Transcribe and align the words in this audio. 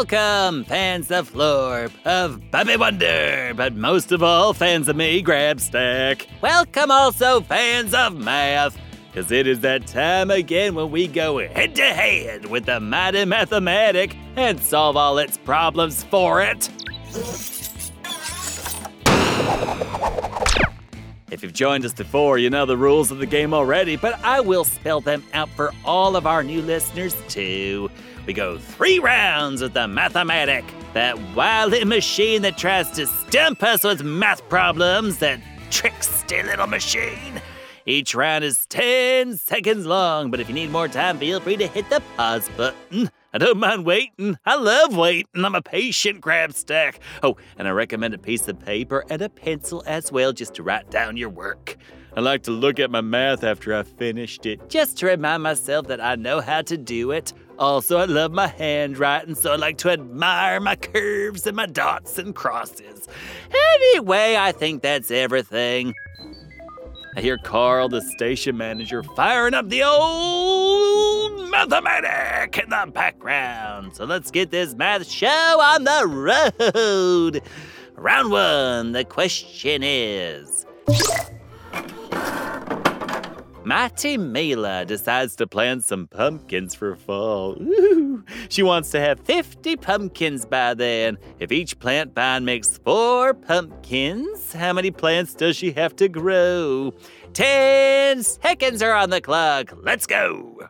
Welcome, 0.00 0.64
fans 0.64 1.10
of 1.10 1.30
Florp, 1.30 1.92
of 2.06 2.50
Bubby 2.50 2.74
Wonder, 2.74 3.52
but 3.54 3.74
most 3.74 4.12
of 4.12 4.22
all, 4.22 4.54
fans 4.54 4.88
of 4.88 4.96
me, 4.96 5.22
Grabstack. 5.22 6.26
Welcome 6.40 6.90
also, 6.90 7.42
fans 7.42 7.92
of 7.92 8.16
math, 8.16 8.78
because 9.12 9.30
it 9.30 9.46
is 9.46 9.60
that 9.60 9.86
time 9.86 10.30
again 10.30 10.74
when 10.74 10.90
we 10.90 11.06
go 11.06 11.36
head 11.46 11.74
to 11.74 11.82
head 11.82 12.46
with 12.46 12.64
the 12.64 12.80
mighty 12.80 13.26
mathematic 13.26 14.16
and 14.36 14.58
solve 14.58 14.96
all 14.96 15.18
its 15.18 15.36
problems 15.36 16.02
for 16.04 16.40
it. 16.40 16.70
If 21.30 21.42
you've 21.42 21.52
joined 21.52 21.84
us 21.84 21.92
before, 21.92 22.38
you 22.38 22.48
know 22.48 22.64
the 22.64 22.78
rules 22.78 23.10
of 23.10 23.18
the 23.18 23.26
game 23.26 23.52
already, 23.52 23.96
but 23.96 24.18
I 24.24 24.40
will 24.40 24.64
spell 24.64 25.02
them 25.02 25.22
out 25.34 25.50
for 25.50 25.72
all 25.84 26.16
of 26.16 26.26
our 26.26 26.42
new 26.42 26.62
listeners 26.62 27.14
too. 27.28 27.90
We 28.30 28.34
go 28.34 28.58
three 28.58 29.00
rounds 29.00 29.60
with 29.60 29.74
the 29.74 29.88
Mathematic, 29.88 30.64
that 30.94 31.18
wily 31.34 31.82
machine 31.84 32.42
that 32.42 32.56
tries 32.56 32.88
to 32.92 33.08
stump 33.08 33.60
us 33.64 33.82
with 33.82 34.04
math 34.04 34.48
problems, 34.48 35.18
that 35.18 35.40
tricksty 35.68 36.44
little 36.44 36.68
machine. 36.68 37.42
Each 37.86 38.14
round 38.14 38.44
is 38.44 38.66
10 38.66 39.36
seconds 39.36 39.84
long, 39.84 40.30
but 40.30 40.38
if 40.38 40.46
you 40.48 40.54
need 40.54 40.70
more 40.70 40.86
time, 40.86 41.18
feel 41.18 41.40
free 41.40 41.56
to 41.56 41.66
hit 41.66 41.90
the 41.90 42.00
pause 42.16 42.48
button. 42.56 43.10
I 43.32 43.38
don't 43.38 43.58
mind 43.58 43.84
waiting. 43.84 44.38
I 44.46 44.54
love 44.54 44.96
waiting. 44.96 45.44
I'm 45.44 45.56
a 45.56 45.60
patient 45.60 46.20
Grabstack. 46.20 47.00
Oh, 47.24 47.36
and 47.58 47.66
I 47.66 47.72
recommend 47.72 48.14
a 48.14 48.18
piece 48.18 48.46
of 48.46 48.60
paper 48.60 49.04
and 49.10 49.22
a 49.22 49.28
pencil 49.28 49.82
as 49.86 50.12
well 50.12 50.32
just 50.32 50.54
to 50.54 50.62
write 50.62 50.88
down 50.88 51.16
your 51.16 51.30
work. 51.30 51.76
I 52.16 52.20
like 52.20 52.44
to 52.44 52.52
look 52.52 52.78
at 52.78 52.92
my 52.92 53.00
math 53.00 53.42
after 53.42 53.74
I've 53.74 53.88
finished 53.88 54.46
it, 54.46 54.68
just 54.68 54.98
to 54.98 55.06
remind 55.06 55.42
myself 55.42 55.88
that 55.88 56.00
I 56.00 56.14
know 56.14 56.40
how 56.40 56.62
to 56.62 56.76
do 56.76 57.10
it. 57.10 57.32
Also, 57.60 57.98
I 57.98 58.06
love 58.06 58.32
my 58.32 58.46
handwriting, 58.46 59.34
so 59.34 59.52
I 59.52 59.56
like 59.56 59.76
to 59.78 59.90
admire 59.90 60.60
my 60.60 60.76
curves 60.76 61.46
and 61.46 61.54
my 61.54 61.66
dots 61.66 62.18
and 62.18 62.34
crosses. 62.34 63.06
Anyway, 63.74 64.34
I 64.34 64.50
think 64.50 64.80
that's 64.80 65.10
everything. 65.10 65.92
I 67.16 67.20
hear 67.20 67.36
Carl, 67.36 67.90
the 67.90 68.00
station 68.00 68.56
manager, 68.56 69.02
firing 69.02 69.52
up 69.52 69.68
the 69.68 69.82
old 69.82 71.50
mathematic 71.50 72.56
in 72.56 72.70
the 72.70 72.90
background. 72.94 73.94
So 73.94 74.06
let's 74.06 74.30
get 74.30 74.50
this 74.50 74.74
math 74.74 75.06
show 75.06 75.28
on 75.28 75.84
the 75.84 76.06
road. 76.06 77.42
Round 77.94 78.30
one, 78.30 78.92
the 78.92 79.04
question 79.04 79.82
is 79.82 80.64
Mighty 83.70 84.18
Mila 84.18 84.84
decides 84.84 85.36
to 85.36 85.46
plant 85.46 85.84
some 85.84 86.08
pumpkins 86.08 86.74
for 86.74 86.96
fall. 86.96 87.56
Ooh, 87.62 88.24
she 88.48 88.64
wants 88.64 88.90
to 88.90 88.98
have 88.98 89.20
50 89.20 89.76
pumpkins 89.76 90.44
by 90.44 90.74
then. 90.74 91.18
If 91.38 91.52
each 91.52 91.78
plant 91.78 92.12
vine 92.12 92.44
makes 92.44 92.78
four 92.78 93.32
pumpkins, 93.32 94.54
how 94.54 94.72
many 94.72 94.90
plants 94.90 95.34
does 95.34 95.54
she 95.54 95.70
have 95.70 95.94
to 95.96 96.08
grow? 96.08 96.92
10 97.32 98.24
seconds 98.24 98.82
are 98.82 98.92
on 98.92 99.10
the 99.10 99.20
clock. 99.20 99.72
Let's 99.80 100.04
go. 100.04 100.68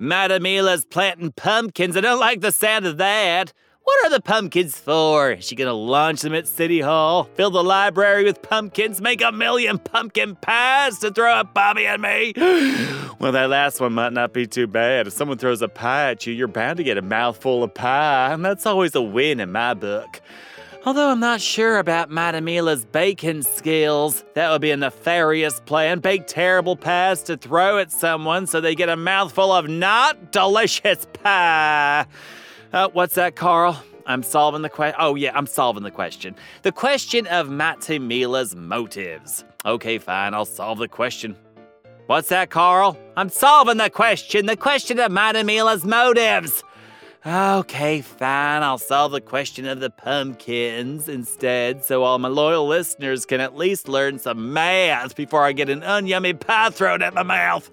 Madamila's 0.00 0.84
planting 0.84 1.32
pumpkins. 1.32 1.96
I 1.96 2.00
don't 2.00 2.20
like 2.20 2.40
the 2.40 2.52
sound 2.52 2.86
of 2.86 2.96
that. 2.98 3.52
What 3.84 4.06
are 4.06 4.10
the 4.10 4.22
pumpkins 4.22 4.78
for? 4.78 5.32
Is 5.32 5.44
she 5.44 5.54
gonna 5.54 5.74
launch 5.74 6.22
them 6.22 6.32
at 6.34 6.48
City 6.48 6.80
Hall? 6.80 7.24
Fill 7.34 7.50
the 7.50 7.62
library 7.62 8.24
with 8.24 8.40
pumpkins? 8.40 8.98
Make 8.98 9.20
a 9.20 9.30
million 9.30 9.78
pumpkin 9.78 10.36
pies 10.36 10.98
to 11.00 11.10
throw 11.10 11.40
at 11.40 11.52
Bobby 11.52 11.86
and 11.86 12.00
me? 12.00 12.32
well, 13.18 13.32
that 13.32 13.50
last 13.50 13.80
one 13.80 13.92
might 13.92 14.14
not 14.14 14.32
be 14.32 14.46
too 14.46 14.66
bad. 14.66 15.06
If 15.06 15.12
someone 15.12 15.36
throws 15.36 15.60
a 15.60 15.68
pie 15.68 16.12
at 16.12 16.26
you, 16.26 16.32
you're 16.32 16.48
bound 16.48 16.78
to 16.78 16.82
get 16.82 16.96
a 16.96 17.02
mouthful 17.02 17.62
of 17.62 17.74
pie, 17.74 18.32
and 18.32 18.42
that's 18.42 18.64
always 18.64 18.94
a 18.94 19.02
win 19.02 19.38
in 19.38 19.52
my 19.52 19.74
book. 19.74 20.22
Although 20.86 21.08
I'm 21.08 21.20
not 21.20 21.40
sure 21.40 21.78
about 21.78 22.10
Madamila's 22.10 22.84
baking 22.84 23.40
skills. 23.40 24.22
That 24.34 24.50
would 24.50 24.60
be 24.60 24.70
a 24.70 24.76
nefarious 24.76 25.60
plan. 25.60 26.00
Bake 26.00 26.26
terrible 26.26 26.76
pies 26.76 27.22
to 27.22 27.38
throw 27.38 27.78
at 27.78 27.90
someone 27.90 28.46
so 28.46 28.60
they 28.60 28.74
get 28.74 28.90
a 28.90 28.96
mouthful 28.96 29.50
of 29.50 29.66
not 29.66 30.30
delicious 30.30 31.06
pie. 31.22 32.04
Uh, 32.70 32.88
what's 32.92 33.14
that, 33.14 33.34
Carl? 33.34 33.82
I'm 34.04 34.22
solving 34.22 34.60
the 34.60 34.68
question. 34.68 34.96
Oh, 35.00 35.14
yeah, 35.14 35.34
I'm 35.34 35.46
solving 35.46 35.84
the 35.84 35.90
question. 35.90 36.36
The 36.60 36.72
question 36.72 37.26
of 37.28 37.48
Matamila's 37.48 38.54
motives. 38.54 39.42
Okay, 39.64 39.96
fine, 39.96 40.34
I'll 40.34 40.44
solve 40.44 40.78
the 40.78 40.88
question. 40.88 41.34
What's 42.08 42.28
that, 42.28 42.50
Carl? 42.50 42.98
I'm 43.16 43.30
solving 43.30 43.78
the 43.78 43.88
question. 43.88 44.44
The 44.44 44.58
question 44.58 44.98
of 44.98 45.10
Matamila's 45.10 45.86
motives. 45.86 46.62
Okay, 47.26 48.02
fine. 48.02 48.62
I'll 48.62 48.76
solve 48.76 49.12
the 49.12 49.20
question 49.20 49.66
of 49.66 49.80
the 49.80 49.88
pumpkins 49.88 51.08
instead, 51.08 51.82
so 51.82 52.02
all 52.02 52.18
my 52.18 52.28
loyal 52.28 52.66
listeners 52.66 53.24
can 53.24 53.40
at 53.40 53.56
least 53.56 53.88
learn 53.88 54.18
some 54.18 54.52
math 54.52 55.16
before 55.16 55.42
I 55.42 55.52
get 55.52 55.70
an 55.70 55.80
unyummy 55.80 56.38
pie 56.38 56.68
thrown 56.68 57.00
at 57.00 57.14
my 57.14 57.22
mouth. 57.22 57.70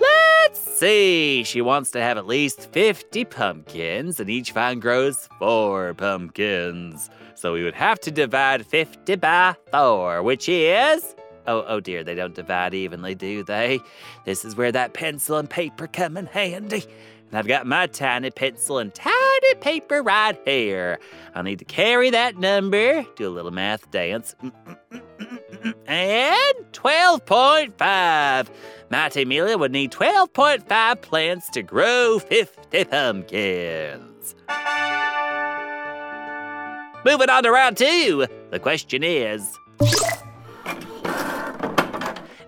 Let's 0.00 0.58
see. 0.58 1.44
She 1.44 1.60
wants 1.60 1.90
to 1.90 2.00
have 2.00 2.16
at 2.16 2.26
least 2.26 2.70
50 2.72 3.26
pumpkins, 3.26 4.20
and 4.20 4.30
each 4.30 4.52
vine 4.52 4.80
grows 4.80 5.28
four 5.38 5.92
pumpkins. 5.92 7.10
So 7.34 7.52
we 7.52 7.64
would 7.64 7.74
have 7.74 8.00
to 8.00 8.10
divide 8.10 8.64
50 8.64 9.16
by 9.16 9.54
4, 9.70 10.22
which 10.22 10.48
is. 10.48 11.14
Oh, 11.46 11.62
oh 11.68 11.80
dear, 11.80 12.04
they 12.04 12.14
don't 12.14 12.34
divide 12.34 12.72
evenly, 12.72 13.14
do 13.14 13.42
they? 13.42 13.80
This 14.24 14.46
is 14.46 14.56
where 14.56 14.72
that 14.72 14.94
pencil 14.94 15.36
and 15.36 15.48
paper 15.48 15.86
come 15.86 16.16
in 16.16 16.24
handy. 16.24 16.84
And 17.28 17.38
I've 17.38 17.46
got 17.46 17.66
my 17.66 17.86
tiny 17.86 18.30
pencil 18.30 18.78
and 18.78 18.94
tiny 18.94 19.54
paper 19.60 20.02
right 20.02 20.40
here. 20.44 20.98
I'll 21.34 21.42
need 21.42 21.58
to 21.58 21.64
carry 21.64 22.10
that 22.10 22.38
number, 22.38 23.04
do 23.16 23.28
a 23.28 23.30
little 23.30 23.50
math 23.50 23.90
dance. 23.90 24.34
Mm, 24.42 24.52
mm, 24.90 25.40
mm, 25.62 25.74
and 25.86 26.72
12.5. 26.72 28.48
Mighty 28.90 29.22
Amelia 29.22 29.58
would 29.58 29.72
need 29.72 29.92
12.5 29.92 31.02
plants 31.02 31.50
to 31.50 31.62
grow 31.62 32.18
50 32.18 32.84
pumpkins. 32.84 34.34
Moving 37.04 37.30
on 37.30 37.42
to 37.42 37.50
round 37.50 37.76
two. 37.76 38.26
The 38.50 38.58
question 38.58 39.02
is 39.02 39.58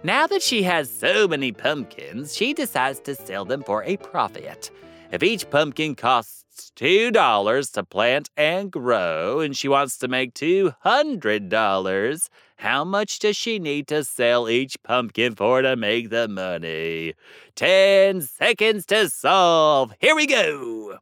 now 0.02 0.26
that 0.26 0.42
she 0.42 0.62
has 0.62 0.90
so 0.90 1.28
many 1.28 1.52
pumpkins, 1.52 2.36
she 2.36 2.52
decides 2.54 3.00
to 3.00 3.14
sell 3.14 3.44
them 3.44 3.62
for 3.62 3.84
a 3.84 3.96
profit. 3.98 4.70
If 5.12 5.22
each 5.22 5.50
pumpkin 5.50 5.94
costs 5.94 6.72
$2 6.76 7.72
to 7.72 7.84
plant 7.84 8.30
and 8.36 8.70
grow, 8.70 9.40
and 9.40 9.56
she 9.56 9.68
wants 9.68 9.98
to 9.98 10.08
make 10.08 10.34
$200, 10.34 12.28
how 12.56 12.84
much 12.84 13.18
does 13.18 13.36
she 13.36 13.58
need 13.58 13.88
to 13.88 14.04
sell 14.04 14.48
each 14.48 14.82
pumpkin 14.82 15.34
for 15.34 15.62
to 15.62 15.76
make 15.76 16.10
the 16.10 16.28
money? 16.28 17.14
10 17.56 18.22
seconds 18.22 18.86
to 18.86 19.08
solve. 19.08 19.94
Here 19.98 20.14
we 20.14 20.26
go. 20.26 20.98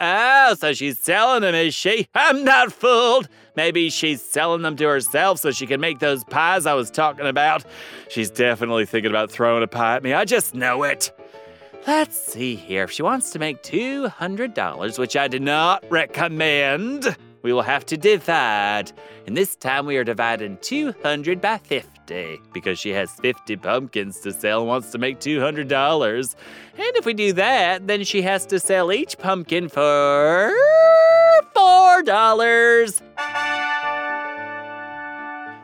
Oh, 0.00 0.54
so 0.58 0.72
she's 0.72 0.98
selling 0.98 1.42
them, 1.42 1.54
is 1.54 1.74
she? 1.74 2.08
I'm 2.14 2.42
not 2.42 2.72
fooled. 2.72 3.28
Maybe 3.54 3.90
she's 3.90 4.22
selling 4.22 4.62
them 4.62 4.76
to 4.76 4.86
herself 4.86 5.40
so 5.40 5.50
she 5.50 5.66
can 5.66 5.80
make 5.80 5.98
those 5.98 6.24
pies 6.24 6.64
I 6.64 6.72
was 6.74 6.90
talking 6.90 7.26
about. 7.26 7.64
She's 8.08 8.30
definitely 8.30 8.86
thinking 8.86 9.10
about 9.10 9.30
throwing 9.30 9.62
a 9.62 9.66
pie 9.66 9.96
at 9.96 10.02
me. 10.02 10.14
I 10.14 10.24
just 10.24 10.54
know 10.54 10.84
it. 10.84 11.12
Let's 11.86 12.18
see 12.18 12.56
here. 12.56 12.84
If 12.84 12.90
she 12.92 13.02
wants 13.02 13.30
to 13.32 13.38
make 13.38 13.62
$200, 13.62 14.98
which 14.98 15.16
I 15.16 15.28
do 15.28 15.38
not 15.38 15.84
recommend, 15.90 17.16
we 17.42 17.52
will 17.52 17.62
have 17.62 17.86
to 17.86 17.96
divide. 17.96 18.92
And 19.26 19.36
this 19.36 19.56
time 19.56 19.86
we 19.86 19.96
are 19.96 20.04
dividing 20.04 20.58
200 20.60 21.40
by 21.40 21.58
50 21.58 22.40
because 22.52 22.78
she 22.78 22.90
has 22.90 23.10
50 23.12 23.56
pumpkins 23.56 24.20
to 24.20 24.32
sell 24.32 24.60
and 24.60 24.68
wants 24.68 24.90
to 24.92 24.98
make 24.98 25.20
$200. 25.20 26.34
And 26.74 26.96
if 26.96 27.06
we 27.06 27.14
do 27.14 27.32
that, 27.34 27.86
then 27.86 28.04
she 28.04 28.22
has 28.22 28.46
to 28.46 28.58
sell 28.58 28.92
each 28.92 29.18
pumpkin 29.18 29.68
for 29.68 30.52
$4. 31.56 33.02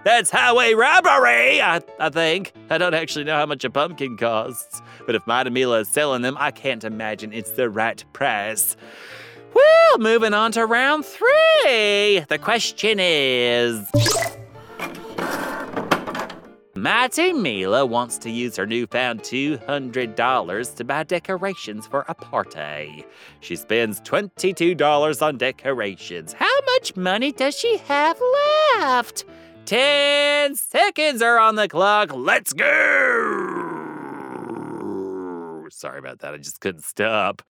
That's 0.05 0.31
highway 0.31 0.75
robbery, 0.75 1.61
I, 1.61 1.81
I 1.99 2.11
think. 2.11 2.53
I 2.71 2.79
don't 2.79 2.95
actually 2.95 3.25
know 3.25 3.35
how 3.35 3.47
much 3.47 3.65
a 3.65 3.71
pumpkin 3.71 4.17
costs, 4.17 4.81
but 5.05 5.17
if 5.17 5.25
Madamila 5.25 5.81
is 5.81 5.89
selling 5.89 6.23
them, 6.23 6.37
I 6.39 6.53
can't 6.53 6.85
imagine 6.85 7.33
it's 7.33 7.51
the 7.51 7.69
right 7.69 8.05
price. 8.13 8.77
Well, 9.57 9.99
moving 9.99 10.35
on 10.35 10.53
to 10.53 10.67
round 10.67 11.07
three. 11.07 12.21
The 12.29 12.39
question 12.41 12.99
is 13.01 13.91
Mighty 16.75 17.33
Mila 17.33 17.87
wants 17.87 18.19
to 18.19 18.31
use 18.31 18.57
her 18.57 18.67
newfound 18.67 19.23
$200 19.23 20.75
to 20.75 20.85
buy 20.85 21.05
decorations 21.05 21.87
for 21.87 22.05
a 22.07 22.15
party. 22.15 23.07
She 23.41 23.57
spends 23.57 24.03
$22 24.03 25.23
on 25.23 25.39
decorations. 25.39 26.35
How 26.35 26.61
much 26.75 26.95
money 26.95 27.33
does 27.33 27.57
she 27.57 27.79
have 27.89 28.21
left? 28.75 29.25
10 29.65 30.55
seconds 30.55 31.23
are 31.23 31.39
on 31.39 31.55
the 31.55 31.67
clock. 31.67 32.15
Let's 32.15 32.53
go! 32.53 32.67
Sorry 35.71 35.99
about 35.99 36.19
that. 36.19 36.35
I 36.35 36.37
just 36.37 36.61
couldn't 36.61 36.85
stop. 36.85 37.43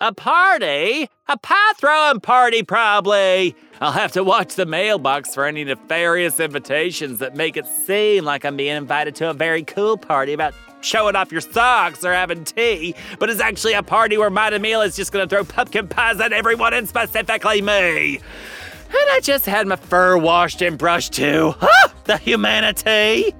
A 0.00 0.14
party? 0.14 1.08
A 1.26 1.36
pie 1.36 1.72
throwing 1.76 2.20
party, 2.20 2.62
probably. 2.62 3.56
I'll 3.80 3.90
have 3.90 4.12
to 4.12 4.22
watch 4.22 4.54
the 4.54 4.64
mailbox 4.64 5.34
for 5.34 5.44
any 5.44 5.64
nefarious 5.64 6.38
invitations 6.38 7.18
that 7.18 7.34
make 7.34 7.56
it 7.56 7.66
seem 7.66 8.24
like 8.24 8.44
I'm 8.44 8.56
being 8.56 8.76
invited 8.76 9.16
to 9.16 9.30
a 9.30 9.34
very 9.34 9.64
cool 9.64 9.96
party 9.96 10.32
about 10.32 10.54
showing 10.82 11.16
off 11.16 11.32
your 11.32 11.40
socks 11.40 12.04
or 12.04 12.12
having 12.12 12.44
tea, 12.44 12.94
but 13.18 13.28
it's 13.28 13.40
actually 13.40 13.72
a 13.72 13.82
party 13.82 14.16
where 14.16 14.30
Mighty 14.30 14.60
Meal 14.60 14.82
is 14.82 14.94
just 14.94 15.10
gonna 15.10 15.26
throw 15.26 15.42
pumpkin 15.42 15.88
pies 15.88 16.20
at 16.20 16.32
everyone 16.32 16.74
and 16.74 16.88
specifically 16.88 17.60
me. 17.60 18.18
And 18.18 19.10
I 19.10 19.20
just 19.20 19.46
had 19.46 19.66
my 19.66 19.76
fur 19.76 20.16
washed 20.16 20.62
and 20.62 20.78
brushed 20.78 21.12
too. 21.12 21.54
The 22.04 22.16
humanity! 22.18 23.34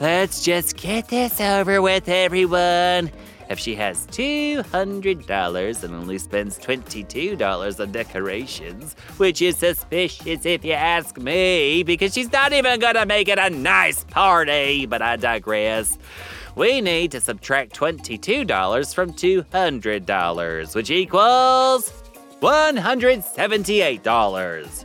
Let's 0.00 0.42
just 0.42 0.76
get 0.76 1.08
this 1.08 1.40
over 1.40 1.82
with, 1.82 2.08
everyone. 2.08 3.10
If 3.50 3.58
she 3.58 3.74
has 3.74 4.06
$200 4.06 5.82
and 5.82 5.94
only 5.94 6.18
spends 6.18 6.56
$22 6.56 7.80
on 7.80 7.90
decorations, 7.90 8.94
which 9.16 9.42
is 9.42 9.56
suspicious 9.56 10.46
if 10.46 10.64
you 10.64 10.74
ask 10.74 11.18
me, 11.18 11.82
because 11.82 12.14
she's 12.14 12.30
not 12.30 12.52
even 12.52 12.78
gonna 12.78 13.06
make 13.06 13.26
it 13.26 13.40
a 13.40 13.50
nice 13.50 14.04
party, 14.04 14.86
but 14.86 15.02
I 15.02 15.16
digress. 15.16 15.98
We 16.54 16.80
need 16.80 17.10
to 17.10 17.20
subtract 17.20 17.74
$22 17.74 18.94
from 18.94 19.14
$200, 19.14 20.74
which 20.76 20.92
equals 20.92 21.92
$178. 22.40 24.84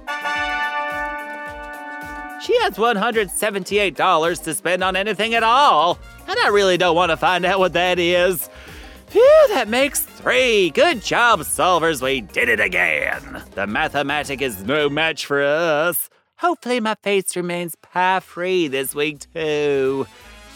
She 2.41 2.57
has 2.61 2.77
$178 2.77 4.43
to 4.43 4.53
spend 4.55 4.83
on 4.83 4.95
anything 4.95 5.35
at 5.35 5.43
all, 5.43 5.99
and 6.27 6.39
I 6.39 6.47
really 6.49 6.77
don't 6.77 6.95
want 6.95 7.11
to 7.11 7.17
find 7.17 7.45
out 7.45 7.59
what 7.59 7.73
that 7.73 7.99
is. 7.99 8.49
Phew, 9.15 9.45
that 9.47 9.69
makes 9.69 10.01
three. 10.01 10.71
Good 10.71 11.01
job, 11.01 11.39
solvers. 11.39 12.01
We 12.01 12.19
did 12.19 12.49
it 12.49 12.59
again. 12.59 13.43
The 13.51 13.65
mathematic 13.65 14.41
is 14.41 14.65
no 14.65 14.89
match 14.89 15.25
for 15.25 15.41
us. 15.41 16.09
Hopefully, 16.39 16.81
my 16.81 16.95
face 16.95 17.33
remains 17.33 17.75
pie 17.75 18.19
free 18.19 18.67
this 18.67 18.93
week, 18.93 19.19
too. 19.33 20.05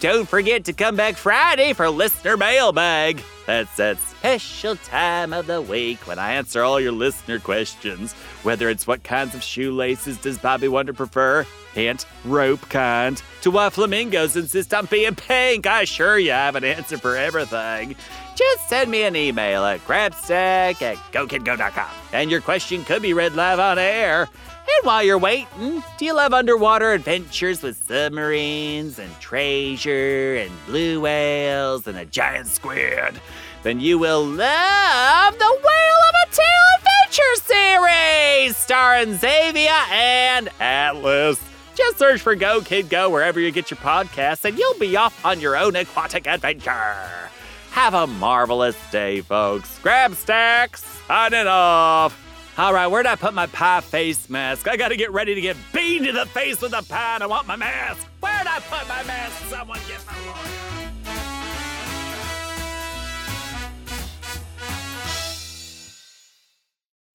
Don't 0.02 0.28
forget 0.28 0.66
to 0.66 0.74
come 0.74 0.98
back 0.98 1.16
Friday 1.16 1.72
for 1.72 1.90
Listener 1.90 2.36
Mailbag. 2.36 3.22
That's 3.46 3.74
that 3.78 3.98
special 3.98 4.76
time 4.76 5.32
of 5.32 5.48
the 5.48 5.62
week 5.62 6.06
when 6.06 6.20
I 6.20 6.34
answer 6.34 6.62
all 6.62 6.82
your 6.82 6.92
listener 6.92 7.40
questions. 7.40 8.12
Whether 8.44 8.68
it's 8.68 8.86
what 8.86 9.06
kinds 9.06 9.36
of 9.36 9.42
shoelaces 9.42 10.18
does 10.18 10.38
Bobby 10.38 10.68
Wonder 10.68 10.92
prefer? 10.92 11.46
Hint, 11.74 12.06
rope 12.26 12.68
kind. 12.70 13.22
To 13.42 13.52
why 13.52 13.70
flamingos 13.70 14.36
insist 14.36 14.74
on 14.74 14.86
being 14.88 15.16
pink? 15.16 15.68
I 15.68 15.84
assure 15.84 16.20
you 16.20 16.32
I 16.32 16.46
have 16.46 16.56
an 16.56 16.64
answer 16.64 16.98
for 16.98 17.16
everything. 17.16 17.96
Just 18.36 18.70
send 18.70 18.90
me 18.90 19.04
an 19.04 19.16
email 19.16 19.66
at 19.66 19.86
grabstack 19.86 20.82
at 20.82 20.98
gokidgo.com 21.12 21.90
and 22.14 22.32
your 22.32 22.42
question 22.42 22.84
could 22.86 23.02
be 23.02 23.14
read 23.14 23.36
live 23.36 23.60
on 23.60 23.78
air. 23.78 24.30
And 24.78 24.86
while 24.86 25.04
you're 25.04 25.18
waiting, 25.18 25.84
do 25.98 26.06
you 26.06 26.14
love 26.14 26.34
underwater 26.34 26.94
adventures 26.94 27.62
with 27.62 27.76
submarines 27.88 29.00
and 29.00 29.20
treasure 29.20 30.36
and 30.36 30.52
blue 30.66 31.02
whales 31.02 31.88
and 31.88 31.98
a 31.98 32.06
giant 32.06 32.48
squid? 32.48 33.20
Then 33.64 33.80
you 33.80 33.98
will 33.98 34.24
love 34.24 35.38
the 35.38 35.60
Whale 35.64 36.02
of 36.08 36.16
a 36.24 36.34
Tale 36.34 36.46
Adventure 36.78 37.36
series 37.44 38.56
starring 38.56 39.18
Xavier 39.18 39.84
and 39.92 40.50
Atlas. 40.62 41.42
Just 41.80 41.98
search 41.98 42.20
for 42.20 42.36
Go 42.36 42.60
Kid 42.60 42.90
Go 42.90 43.10
wherever 43.10 43.40
you 43.40 43.52
get 43.52 43.72
your 43.72 43.78
podcasts 43.78 44.44
and 44.44 44.60
you'll 44.60 44.78
be 44.78 44.98
off 44.98 45.26
on 45.26 45.40
your 45.40 45.56
own 45.56 45.78
aquatic 45.78 46.28
adventure. 46.28 47.32
Have 47.72 47.94
a 47.94 48.06
marvelous 48.06 48.76
day, 48.92 49.22
folks. 49.22 49.80
Grabstack's, 49.82 50.84
signing 51.08 51.48
off. 51.48 52.22
All 52.58 52.74
right, 52.74 52.88
where'd 52.88 53.06
I 53.06 53.16
put 53.16 53.34
my 53.34 53.46
pie 53.48 53.80
face 53.80 54.30
mask? 54.30 54.68
I 54.68 54.76
gotta 54.76 54.98
get 54.98 55.14
ready 55.14 55.36
to 55.36 55.40
get 55.40 55.56
beamed 55.72 56.06
in 56.06 56.16
the 56.16 56.26
face 56.26 56.60
with 56.60 56.74
a 56.74 56.84
pie 56.84 57.16
and 57.16 57.24
I 57.24 57.28
want 57.28 57.48
my 57.48 57.56
mask. 57.56 58.06
Where'd 58.20 58.46
I 58.46 58.60
put 58.60 58.86
my 58.90 59.02
mask? 59.04 59.46
Someone 59.46 59.80
get 59.88 60.06
my 60.06 60.20
lawyer. 60.26 60.60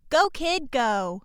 Go, 0.08 0.30
kid, 0.30 0.70
go. 0.70 1.24